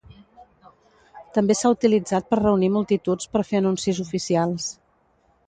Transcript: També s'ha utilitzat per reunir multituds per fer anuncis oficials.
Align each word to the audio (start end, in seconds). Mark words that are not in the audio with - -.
També 1.37 1.55
s'ha 1.59 1.71
utilitzat 1.75 2.31
per 2.31 2.39
reunir 2.41 2.71
multituds 2.79 3.31
per 3.37 3.45
fer 3.51 3.61
anuncis 3.63 4.03
oficials. 4.07 4.73